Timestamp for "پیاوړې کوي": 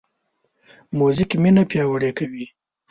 1.71-2.45